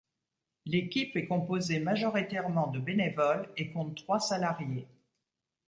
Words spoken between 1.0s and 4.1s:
est composée majoritairement de bénévoles, et compte